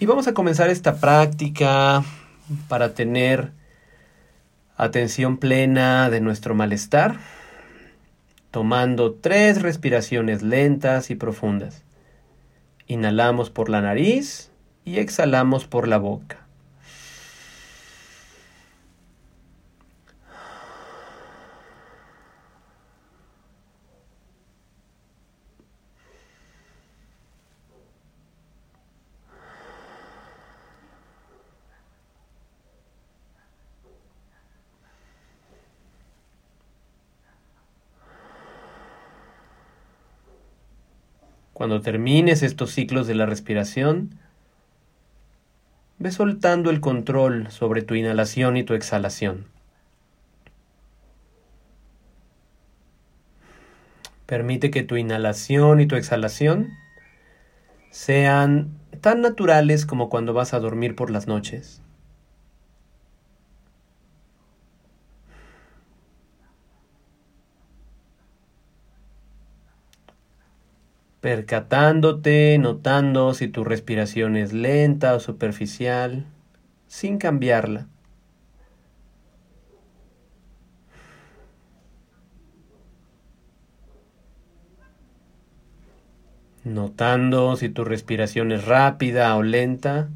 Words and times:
Y 0.00 0.06
vamos 0.06 0.26
a 0.26 0.32
comenzar 0.32 0.70
esta 0.70 0.96
práctica 0.96 2.02
para 2.68 2.94
tener 2.94 3.52
atención 4.78 5.36
plena 5.36 6.08
de 6.08 6.22
nuestro 6.22 6.54
malestar, 6.54 7.18
tomando 8.50 9.12
tres 9.12 9.60
respiraciones 9.60 10.40
lentas 10.40 11.10
y 11.10 11.16
profundas. 11.16 11.82
Inhalamos 12.86 13.50
por 13.50 13.68
la 13.68 13.82
nariz 13.82 14.50
y 14.86 15.00
exhalamos 15.00 15.66
por 15.66 15.86
la 15.86 15.98
boca. 15.98 16.46
Cuando 41.60 41.82
termines 41.82 42.42
estos 42.42 42.70
ciclos 42.70 43.06
de 43.06 43.14
la 43.14 43.26
respiración, 43.26 44.18
ve 45.98 46.10
soltando 46.10 46.70
el 46.70 46.80
control 46.80 47.50
sobre 47.50 47.82
tu 47.82 47.94
inhalación 47.94 48.56
y 48.56 48.64
tu 48.64 48.72
exhalación. 48.72 49.44
Permite 54.24 54.70
que 54.70 54.84
tu 54.84 54.96
inhalación 54.96 55.82
y 55.82 55.86
tu 55.86 55.96
exhalación 55.96 56.70
sean 57.90 58.70
tan 59.02 59.20
naturales 59.20 59.84
como 59.84 60.08
cuando 60.08 60.32
vas 60.32 60.54
a 60.54 60.60
dormir 60.60 60.96
por 60.96 61.10
las 61.10 61.26
noches. 61.26 61.82
Percatándote, 71.20 72.56
notando 72.58 73.34
si 73.34 73.48
tu 73.48 73.64
respiración 73.64 74.36
es 74.36 74.52
lenta 74.52 75.14
o 75.14 75.20
superficial, 75.20 76.26
sin 76.86 77.18
cambiarla. 77.18 77.86
Notando 86.64 87.56
si 87.56 87.68
tu 87.70 87.84
respiración 87.84 88.52
es 88.52 88.66
rápida 88.66 89.34
o 89.36 89.42
lenta, 89.42 90.08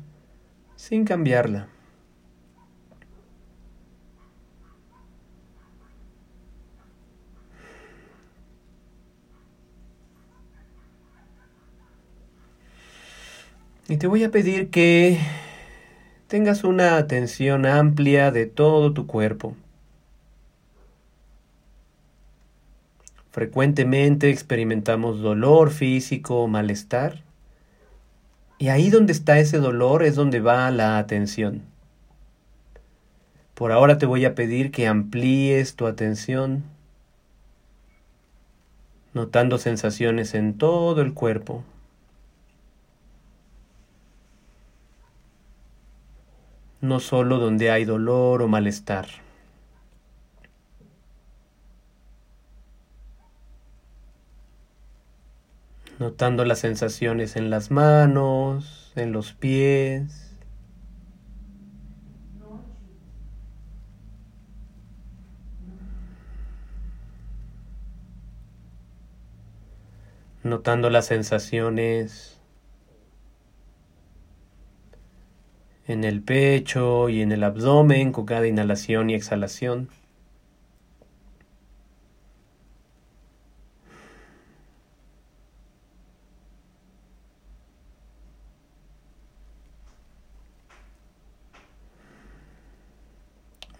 sin 0.76 1.04
cambiarla. 1.04 1.68
Y 13.86 13.98
te 13.98 14.06
voy 14.06 14.24
a 14.24 14.30
pedir 14.30 14.70
que 14.70 15.18
tengas 16.26 16.64
una 16.64 16.96
atención 16.96 17.66
amplia 17.66 18.30
de 18.30 18.46
todo 18.46 18.94
tu 18.94 19.06
cuerpo. 19.06 19.54
Frecuentemente 23.30 24.30
experimentamos 24.30 25.20
dolor 25.20 25.70
físico 25.70 26.36
o 26.36 26.48
malestar. 26.48 27.22
Y 28.58 28.68
ahí 28.68 28.88
donde 28.88 29.12
está 29.12 29.38
ese 29.38 29.58
dolor 29.58 30.02
es 30.02 30.14
donde 30.14 30.40
va 30.40 30.70
la 30.70 30.96
atención. 30.96 31.60
Por 33.52 33.70
ahora 33.70 33.98
te 33.98 34.06
voy 34.06 34.24
a 34.24 34.34
pedir 34.34 34.70
que 34.70 34.86
amplíes 34.86 35.76
tu 35.76 35.86
atención, 35.86 36.64
notando 39.12 39.58
sensaciones 39.58 40.32
en 40.32 40.56
todo 40.56 41.02
el 41.02 41.12
cuerpo. 41.12 41.64
No 46.84 47.00
solo 47.00 47.38
donde 47.38 47.70
hay 47.70 47.86
dolor 47.86 48.42
o 48.42 48.48
malestar. 48.48 49.06
Notando 55.98 56.44
las 56.44 56.58
sensaciones 56.58 57.36
en 57.36 57.48
las 57.48 57.70
manos, 57.70 58.92
en 58.96 59.12
los 59.12 59.32
pies. 59.32 60.36
Notando 70.42 70.90
las 70.90 71.06
sensaciones 71.06 72.38
en 75.86 76.04
el 76.04 76.22
pecho 76.22 77.08
y 77.08 77.22
en 77.22 77.32
el 77.32 77.44
abdomen 77.44 78.12
con 78.12 78.26
cada 78.26 78.46
inhalación 78.46 79.10
y 79.10 79.14
exhalación. 79.14 79.88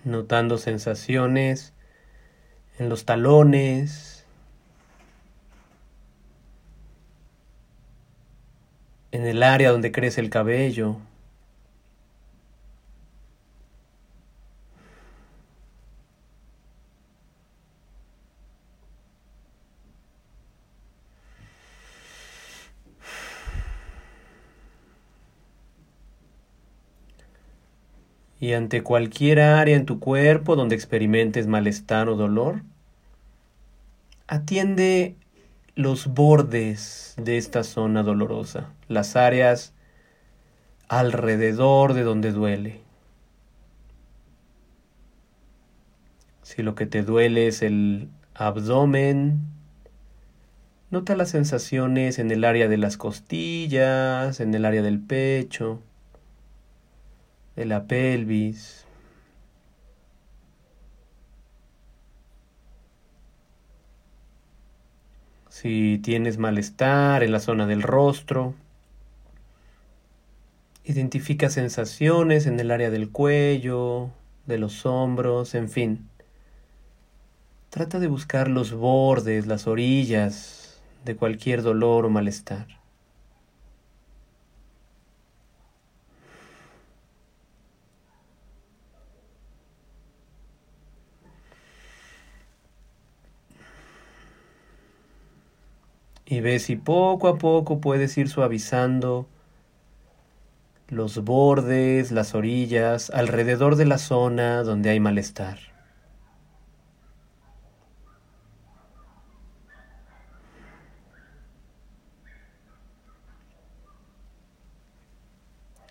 Notando 0.05 0.59
sensaciones 0.59 1.73
en 2.79 2.89
los 2.91 3.07
talones, 3.07 4.27
en 9.13 9.27
el 9.27 9.43
área 9.43 9.71
donde 9.71 9.93
crece 9.93 10.21
el 10.21 10.29
cabello. 10.29 10.99
Y 28.45 28.53
ante 28.53 28.83
cualquier 28.83 29.41
área 29.41 29.75
en 29.75 29.87
tu 29.87 30.01
cuerpo 30.01 30.55
donde 30.55 30.75
experimentes 30.75 31.47
malestar 31.47 32.11
o 32.11 32.15
dolor, 32.15 32.61
atiende 34.27 35.17
los 35.77 36.09
bordes 36.09 37.15
de 37.17 37.39
esta 37.39 37.65
zona 37.65 38.03
dolorosa, 38.03 38.69
las 38.87 39.17
áreas 39.17 39.73
alrededor 40.89 41.95
de 41.95 42.03
donde 42.03 42.33
duele. 42.33 42.83
Si 46.43 46.63
lo 46.63 46.75
que 46.75 46.85
te 46.85 47.03
duele 47.03 47.47
es 47.47 47.63
el 47.63 48.11
abdomen, 48.35 49.41
nota 50.91 51.17
las 51.17 51.31
sensaciones 51.31 52.19
en 52.19 52.31
el 52.31 52.45
área 52.45 52.69
de 52.69 52.77
las 52.77 52.99
costillas, 52.99 54.39
en 54.41 54.53
el 54.53 54.67
área 54.67 54.83
del 54.83 55.01
pecho 55.01 55.81
de 57.57 57.65
la 57.65 57.87
pelvis. 57.87 58.85
Si 65.49 66.01
tienes 66.03 66.37
malestar 66.39 67.23
en 67.23 67.33
la 67.33 67.41
zona 67.41 67.67
del 67.67 67.83
rostro, 67.83 68.55
identifica 70.85 71.49
sensaciones 71.49 72.47
en 72.47 72.59
el 72.61 72.71
área 72.71 72.91
del 72.91 73.11
cuello, 73.11 74.11
de 74.47 74.59
los 74.59 74.85
hombros, 74.85 75.55
en 75.55 75.69
fin. 75.69 76.09
Trata 77.71 77.99
de 77.99 78.09
buscar 78.09 78.49
los 78.49 78.73
bordes, 78.73 79.47
las 79.47 79.67
orillas 79.67 80.81
de 81.05 81.17
cualquier 81.17 81.63
dolor 81.63 82.05
o 82.05 82.11
malestar. 82.11 82.84
Y 96.27 96.41
ve 96.41 96.59
si 96.59 96.77
poco 96.77 97.29
a 97.29 97.39
poco 97.39 97.81
puedes 97.81 98.17
ir 98.19 98.29
suavizando 98.29 99.27
los 100.89 101.23
bordes, 101.25 102.13
las 102.13 102.35
orillas, 102.35 103.11
alrededor 103.11 103.77
de 103.77 103.87
la 103.87 103.99
zona 103.99 104.63
donde 104.63 104.91
hay 104.91 105.01
malestar. 105.01 105.59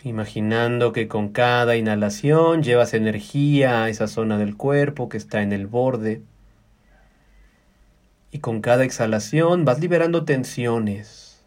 Imaginando 0.03 0.91
que 0.91 1.07
con 1.07 1.29
cada 1.29 1.77
inhalación 1.77 2.61
llevas 2.61 2.93
energía 2.93 3.83
a 3.83 3.89
esa 3.89 4.07
zona 4.07 4.37
del 4.37 4.57
cuerpo 4.57 5.07
que 5.07 5.15
está 5.17 5.41
en 5.41 5.53
el 5.53 5.65
borde. 5.65 6.21
Y 8.33 8.39
con 8.39 8.61
cada 8.61 8.83
exhalación 8.83 9.63
vas 9.63 9.79
liberando 9.79 10.25
tensiones. 10.25 11.39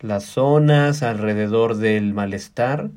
Las 0.00 0.24
zonas 0.24 1.02
alrededor 1.02 1.76
del 1.76 2.14
malestar 2.14 2.90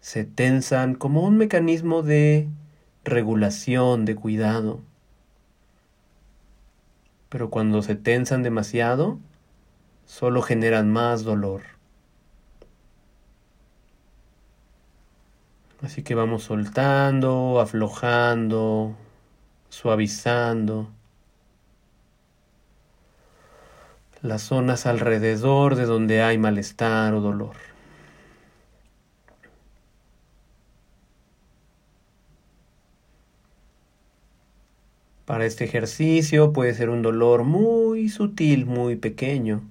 se 0.00 0.24
tensan 0.24 0.94
como 0.94 1.20
un 1.20 1.36
mecanismo 1.36 2.02
de 2.02 2.48
regulación, 3.04 4.06
de 4.06 4.14
cuidado. 4.14 4.80
Pero 7.28 7.50
cuando 7.50 7.82
se 7.82 7.94
tensan 7.94 8.42
demasiado, 8.42 9.18
solo 10.06 10.40
generan 10.40 10.90
más 10.90 11.24
dolor. 11.24 11.77
Así 15.82 16.02
que 16.02 16.14
vamos 16.14 16.42
soltando, 16.42 17.60
aflojando, 17.60 18.96
suavizando 19.68 20.88
las 24.22 24.42
zonas 24.42 24.86
alrededor 24.86 25.76
de 25.76 25.86
donde 25.86 26.22
hay 26.22 26.38
malestar 26.38 27.14
o 27.14 27.20
dolor. 27.20 27.54
Para 35.24 35.44
este 35.44 35.64
ejercicio 35.64 36.52
puede 36.52 36.74
ser 36.74 36.88
un 36.88 37.02
dolor 37.02 37.44
muy 37.44 38.08
sutil, 38.08 38.66
muy 38.66 38.96
pequeño. 38.96 39.62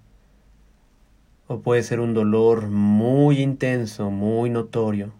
O 1.47 1.61
puede 1.61 1.81
ser 1.81 1.99
un 1.99 2.13
dolor 2.13 2.67
muy 2.67 3.41
intenso, 3.41 4.11
muy 4.11 4.49
notorio. 4.49 5.11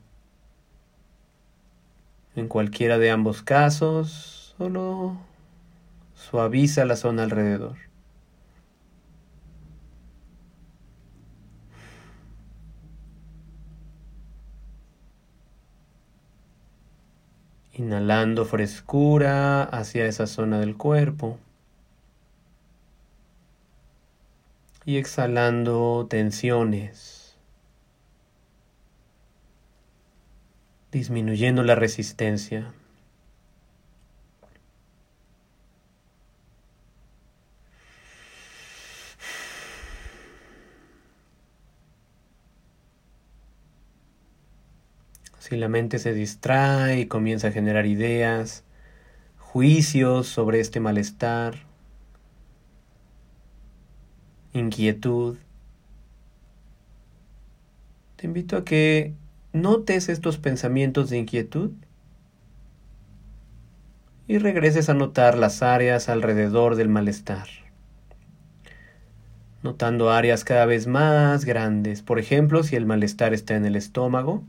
En 2.37 2.47
cualquiera 2.47 2.99
de 2.99 3.09
ambos 3.09 3.41
casos, 3.41 4.53
solo 4.59 5.17
suaviza 6.13 6.85
la 6.85 6.95
zona 6.95 7.23
alrededor. 7.23 7.77
Inhalando 17.73 18.45
frescura 18.45 19.63
hacia 19.63 20.05
esa 20.05 20.27
zona 20.27 20.59
del 20.59 20.77
cuerpo. 20.77 21.39
Y 24.85 24.97
exhalando 24.97 26.05
tensiones. 26.07 27.16
Disminuyendo 30.97 31.61
la 31.61 31.75
resistencia. 31.75 32.73
Si 45.37 45.55
la 45.55 45.67
mente 45.67 45.99
se 45.99 46.15
distrae 46.15 47.01
y 47.01 47.05
comienza 47.05 47.49
a 47.49 47.51
generar 47.51 47.85
ideas, 47.85 48.63
juicios 49.37 50.25
sobre 50.25 50.59
este 50.59 50.79
malestar, 50.79 51.59
inquietud, 54.53 55.37
te 58.15 58.25
invito 58.25 58.57
a 58.57 58.65
que 58.65 59.13
notes 59.57 60.09
estos 60.09 60.37
pensamientos 60.37 61.09
de 61.09 61.17
inquietud 61.17 61.71
y 64.27 64.37
regreses 64.39 64.89
a 64.89 64.93
notar 64.93 65.37
las 65.37 65.61
áreas 65.63 66.09
alrededor 66.09 66.75
del 66.75 66.89
malestar. 66.89 67.47
Notando 69.63 70.11
áreas 70.11 70.43
cada 70.43 70.65
vez 70.65 70.87
más 70.87 71.45
grandes. 71.45 72.01
Por 72.01 72.19
ejemplo, 72.19 72.63
si 72.63 72.75
el 72.75 72.85
malestar 72.85 73.33
está 73.33 73.55
en 73.55 73.65
el 73.65 73.75
estómago, 73.75 74.43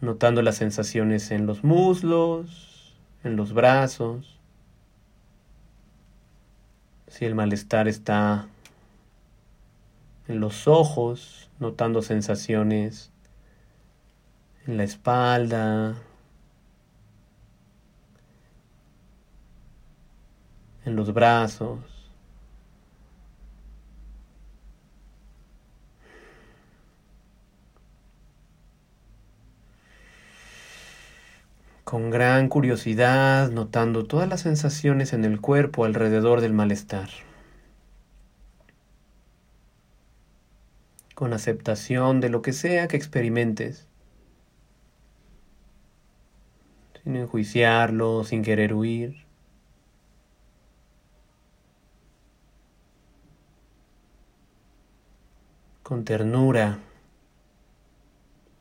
notando 0.00 0.42
las 0.42 0.56
sensaciones 0.56 1.30
en 1.30 1.46
los 1.46 1.64
muslos, 1.64 2.94
en 3.24 3.36
los 3.36 3.52
brazos, 3.52 4.38
si 7.08 7.24
el 7.24 7.34
malestar 7.34 7.88
está 7.88 8.48
en 10.28 10.40
los 10.40 10.66
ojos, 10.66 11.50
notando 11.62 12.02
sensaciones 12.02 13.10
en 14.66 14.76
la 14.76 14.84
espalda, 14.84 15.94
en 20.84 20.96
los 20.96 21.14
brazos. 21.14 21.78
con 31.84 32.08
gran 32.10 32.48
curiosidad, 32.48 33.50
notando 33.50 34.06
todas 34.06 34.26
las 34.26 34.40
sensaciones 34.40 35.12
en 35.12 35.26
el 35.26 35.42
cuerpo 35.42 35.84
alrededor 35.84 36.40
del 36.40 36.54
malestar. 36.54 37.10
Con 41.14 41.32
aceptación 41.32 42.20
de 42.20 42.28
lo 42.28 42.42
que 42.42 42.52
sea 42.52 42.88
que 42.88 42.96
experimentes, 42.96 43.86
sin 47.02 47.16
enjuiciarlo, 47.16 48.24
sin 48.24 48.42
querer 48.42 48.74
huir. 48.74 49.26
Con 55.82 56.04
ternura 56.04 56.78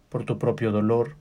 por 0.10 0.26
tu 0.26 0.38
propio 0.38 0.72
dolor. 0.72 1.16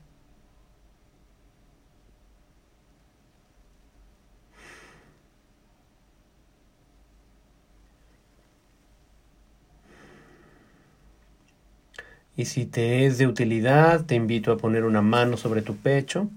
Y 12.37 12.47
si 12.47 12.65
te 12.65 13.07
es 13.07 13.19
de 13.19 13.27
utilidad, 13.27 14.05
te 14.07 14.15
invito 14.15 14.53
a 14.53 14.57
poner 14.57 14.85
una 14.85 15.03
mano 15.03 15.37
sobre 15.37 15.63
tu 15.63 15.77
pecho, 15.77 16.31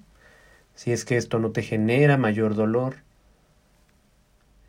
si 0.75 0.91
es 0.91 1.05
que 1.05 1.17
esto 1.17 1.39
no 1.39 1.51
te 1.51 1.62
genera 1.62 2.17
mayor 2.17 2.55
dolor. 2.55 2.95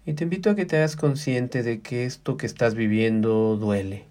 Y 0.07 0.13
te 0.13 0.25
invito 0.25 0.51
a 0.51 0.55
que 0.55 0.67
te 0.67 0.77
hagas 0.77 0.97
consciente 0.97 1.63
de 1.63 1.81
que 1.81 2.05
esto 2.05 2.37
que 2.37 2.47
estás 2.47 2.75
viviendo 2.75 3.57
duele. 3.57 4.05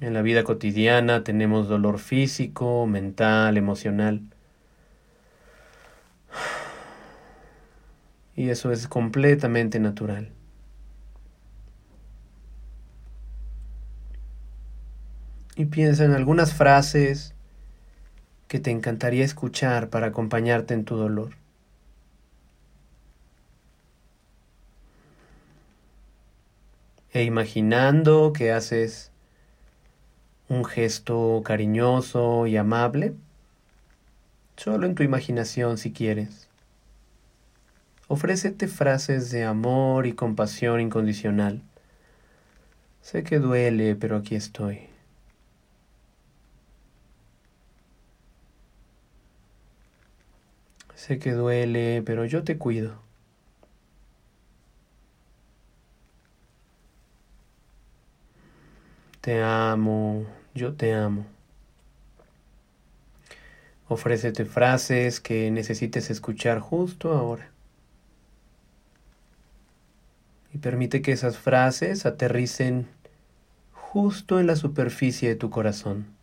En 0.00 0.12
la 0.12 0.20
vida 0.20 0.44
cotidiana 0.44 1.24
tenemos 1.24 1.68
dolor 1.68 1.98
físico, 1.98 2.86
mental, 2.86 3.56
emocional. 3.56 4.20
Y 8.36 8.50
eso 8.50 8.70
es 8.70 8.86
completamente 8.86 9.80
natural. 9.80 10.28
Y 15.56 15.64
piensa 15.64 16.04
en 16.04 16.12
algunas 16.12 16.52
frases 16.52 17.34
que 18.46 18.60
te 18.60 18.70
encantaría 18.70 19.24
escuchar 19.24 19.88
para 19.88 20.08
acompañarte 20.08 20.74
en 20.74 20.84
tu 20.84 20.96
dolor. 20.96 21.30
E 27.12 27.24
imaginando 27.24 28.34
que 28.34 28.52
haces 28.52 29.10
un 30.48 30.64
gesto 30.66 31.42
cariñoso 31.44 32.46
y 32.46 32.58
amable, 32.58 33.14
solo 34.56 34.86
en 34.86 34.94
tu 34.94 35.02
imaginación 35.02 35.78
si 35.78 35.92
quieres. 35.92 36.48
Ofrécete 38.08 38.68
frases 38.68 39.30
de 39.30 39.44
amor 39.44 40.06
y 40.06 40.12
compasión 40.12 40.80
incondicional. 40.80 41.62
Sé 43.00 43.24
que 43.24 43.38
duele, 43.38 43.96
pero 43.96 44.16
aquí 44.16 44.36
estoy. 44.36 44.95
Sé 51.06 51.20
que 51.20 51.34
duele, 51.34 52.02
pero 52.04 52.24
yo 52.24 52.42
te 52.42 52.58
cuido. 52.58 52.96
Te 59.20 59.40
amo, 59.40 60.26
yo 60.52 60.74
te 60.74 60.94
amo. 60.94 61.24
Ofrécete 63.86 64.44
frases 64.44 65.20
que 65.20 65.48
necesites 65.52 66.10
escuchar 66.10 66.58
justo 66.58 67.12
ahora. 67.12 67.52
Y 70.52 70.58
permite 70.58 71.02
que 71.02 71.12
esas 71.12 71.38
frases 71.38 72.04
aterricen 72.04 72.88
justo 73.70 74.40
en 74.40 74.48
la 74.48 74.56
superficie 74.56 75.28
de 75.28 75.36
tu 75.36 75.50
corazón. 75.50 76.15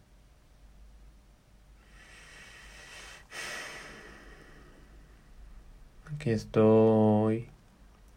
Aquí 6.24 6.30
estoy. 6.30 7.50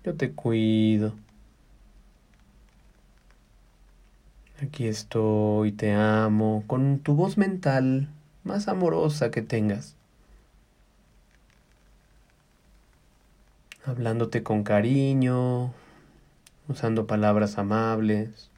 Yo 0.04 0.14
te 0.14 0.30
cuido. 0.30 1.12
Aquí 4.62 4.86
estoy, 4.86 5.72
te 5.72 5.92
amo, 5.92 6.62
con 6.68 7.00
tu 7.00 7.16
voz 7.16 7.36
mental 7.36 8.08
más 8.44 8.68
amorosa 8.68 9.32
que 9.32 9.42
tengas. 9.42 9.96
Hablándote 13.84 14.44
con 14.44 14.62
cariño, 14.62 15.72
usando 16.68 17.08
palabras 17.08 17.58
amables. 17.58 18.52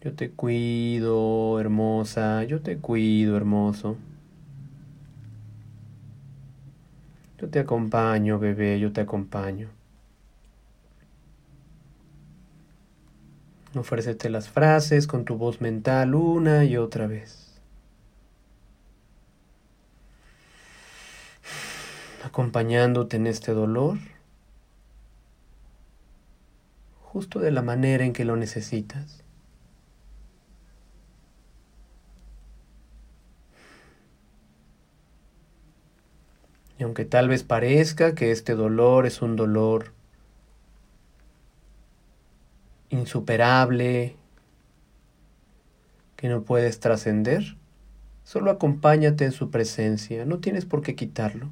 Yo 0.00 0.14
te 0.14 0.30
cuido, 0.30 1.60
hermosa, 1.60 2.44
yo 2.44 2.62
te 2.62 2.78
cuido, 2.78 3.36
hermoso. 3.36 3.98
Yo 7.44 7.50
te 7.50 7.58
acompaño, 7.58 8.38
bebé, 8.38 8.80
yo 8.80 8.90
te 8.94 9.02
acompaño. 9.02 9.68
Ofrécete 13.74 14.30
las 14.30 14.48
frases 14.48 15.06
con 15.06 15.26
tu 15.26 15.36
voz 15.36 15.60
mental 15.60 16.14
una 16.14 16.64
y 16.64 16.78
otra 16.78 17.06
vez. 17.06 17.60
Acompañándote 22.24 23.18
en 23.18 23.26
este 23.26 23.52
dolor, 23.52 23.98
justo 27.02 27.40
de 27.40 27.50
la 27.50 27.60
manera 27.60 28.06
en 28.06 28.14
que 28.14 28.24
lo 28.24 28.36
necesitas. 28.36 29.23
Y 36.78 36.82
aunque 36.82 37.04
tal 37.04 37.28
vez 37.28 37.44
parezca 37.44 38.14
que 38.14 38.30
este 38.30 38.54
dolor 38.54 39.06
es 39.06 39.22
un 39.22 39.36
dolor 39.36 39.92
insuperable, 42.90 44.16
que 46.16 46.28
no 46.28 46.42
puedes 46.42 46.80
trascender, 46.80 47.56
solo 48.24 48.50
acompáñate 48.50 49.24
en 49.24 49.32
su 49.32 49.50
presencia, 49.50 50.24
no 50.24 50.38
tienes 50.38 50.64
por 50.64 50.82
qué 50.82 50.94
quitarlo. 50.94 51.50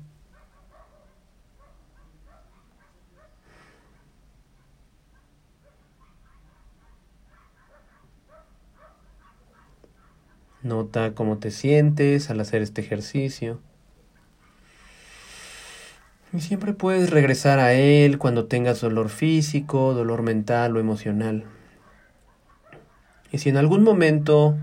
Nota 10.63 11.15
cómo 11.15 11.39
te 11.39 11.51
sientes 11.51 12.31
al 12.31 12.41
hacer 12.41 12.63
este 12.63 12.81
ejercicio. 12.83 13.61
Y 16.33 16.41
siempre 16.41 16.73
puedes 16.73 17.11
regresar 17.11 17.59
a 17.59 17.75
él 17.75 18.19
cuando 18.19 18.47
tengas 18.47 18.81
dolor 18.81 19.11
físico, 19.11 19.93
dolor 19.93 20.23
mental 20.23 20.75
o 20.77 20.81
emocional. 20.81 21.45
Y 23.31 23.39
si 23.39 23.51
en 23.51 23.59
algún 23.59 23.83
momento 23.83 24.57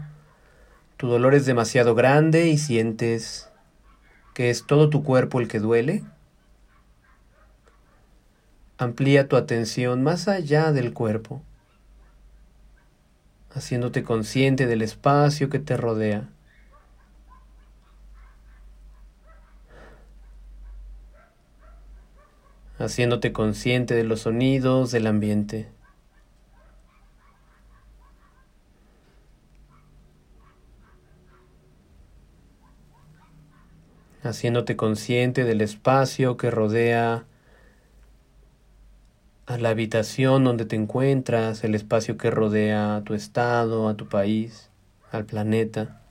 tu 0.97 1.07
dolor 1.07 1.35
es 1.35 1.45
demasiado 1.45 1.93
grande 1.93 2.47
y 2.47 2.57
sientes 2.57 3.49
que 4.33 4.49
es 4.49 4.65
todo 4.65 4.89
tu 4.89 5.03
cuerpo 5.03 5.39
el 5.39 5.47
que 5.47 5.59
duele, 5.59 6.03
amplía 8.79 9.27
tu 9.27 9.35
atención 9.35 10.01
más 10.01 10.27
allá 10.27 10.71
del 10.71 10.93
cuerpo, 10.93 11.43
haciéndote 13.51 14.03
consciente 14.03 14.65
del 14.65 14.81
espacio 14.81 15.49
que 15.49 15.59
te 15.59 15.77
rodea. 15.77 16.29
Haciéndote 22.79 23.33
consciente 23.33 23.93
de 23.93 24.03
los 24.03 24.21
sonidos 24.21 24.91
del 24.91 25.07
ambiente. 25.07 25.67
haciéndote 34.21 34.75
consciente 34.75 35.45
del 35.45 35.61
espacio 35.61 36.35
que 36.35 36.51
rodea 36.51 37.25
a 39.45 39.57
la 39.57 39.69
habitación 39.69 40.43
donde 40.43 40.65
te 40.65 40.75
encuentras, 40.75 41.63
el 41.63 41.73
espacio 41.73 42.17
que 42.17 42.29
rodea 42.29 42.97
a 42.97 43.03
tu 43.03 43.13
estado, 43.13 43.87
a 43.87 43.95
tu 43.95 44.07
país, 44.07 44.69
al 45.11 45.25
planeta. 45.25 46.01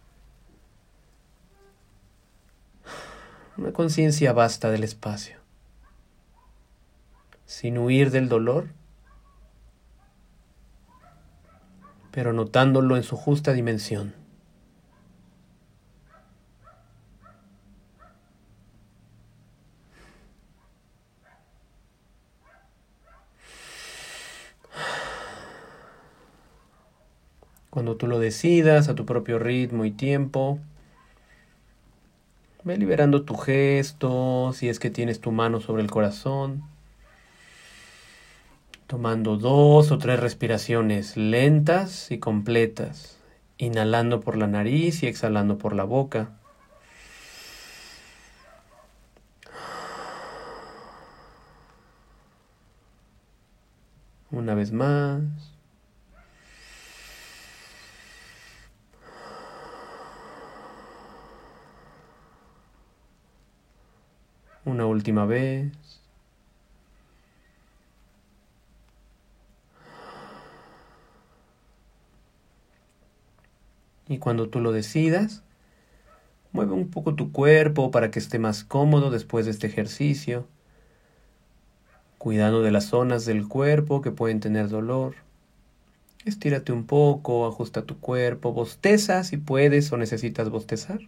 Una 3.58 3.72
conciencia 3.72 4.32
vasta 4.32 4.70
del 4.70 4.84
espacio 4.84 5.37
sin 7.48 7.78
huir 7.78 8.10
del 8.10 8.28
dolor, 8.28 8.68
pero 12.10 12.34
notándolo 12.34 12.94
en 12.94 13.02
su 13.02 13.16
justa 13.16 13.54
dimensión. 13.54 14.14
Cuando 27.70 27.96
tú 27.96 28.08
lo 28.08 28.18
decidas 28.18 28.90
a 28.90 28.94
tu 28.94 29.06
propio 29.06 29.38
ritmo 29.38 29.86
y 29.86 29.90
tiempo, 29.90 30.58
ve 32.62 32.76
liberando 32.76 33.22
tu 33.22 33.36
gesto, 33.36 34.52
si 34.52 34.68
es 34.68 34.78
que 34.78 34.90
tienes 34.90 35.22
tu 35.22 35.32
mano 35.32 35.60
sobre 35.60 35.82
el 35.82 35.90
corazón 35.90 36.62
tomando 38.88 39.36
dos 39.36 39.90
o 39.92 39.98
tres 39.98 40.18
respiraciones 40.18 41.18
lentas 41.18 42.10
y 42.10 42.18
completas, 42.18 43.18
inhalando 43.58 44.20
por 44.20 44.38
la 44.38 44.46
nariz 44.46 45.02
y 45.02 45.06
exhalando 45.06 45.58
por 45.58 45.76
la 45.76 45.84
boca. 45.84 46.30
Una 54.30 54.54
vez 54.54 54.72
más. 54.72 55.22
Una 64.64 64.86
última 64.86 65.26
vez. 65.26 65.72
Y 74.08 74.18
cuando 74.18 74.48
tú 74.48 74.60
lo 74.60 74.72
decidas, 74.72 75.42
mueve 76.52 76.72
un 76.72 76.88
poco 76.88 77.14
tu 77.14 77.30
cuerpo 77.32 77.90
para 77.90 78.10
que 78.10 78.18
esté 78.18 78.38
más 78.38 78.64
cómodo 78.64 79.10
después 79.10 79.44
de 79.44 79.52
este 79.52 79.66
ejercicio, 79.66 80.46
cuidando 82.16 82.62
de 82.62 82.70
las 82.70 82.86
zonas 82.86 83.26
del 83.26 83.46
cuerpo 83.46 84.00
que 84.00 84.10
pueden 84.10 84.40
tener 84.40 84.68
dolor. 84.68 85.14
Estírate 86.24 86.72
un 86.72 86.84
poco, 86.84 87.46
ajusta 87.46 87.82
tu 87.82 87.98
cuerpo, 87.98 88.52
bosteza 88.52 89.24
si 89.24 89.36
puedes 89.36 89.92
o 89.92 89.96
necesitas 89.96 90.50
bostezar. 90.50 91.00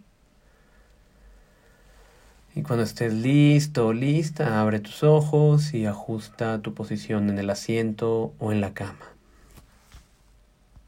Y 2.53 2.63
cuando 2.63 2.83
estés 2.83 3.13
listo 3.13 3.87
o 3.87 3.93
lista, 3.93 4.61
abre 4.61 4.79
tus 4.79 5.03
ojos 5.03 5.73
y 5.73 5.85
ajusta 5.85 6.61
tu 6.61 6.73
posición 6.73 7.29
en 7.29 7.39
el 7.39 7.49
asiento 7.49 8.33
o 8.39 8.51
en 8.51 8.59
la 8.59 8.73
cama. 8.73 9.11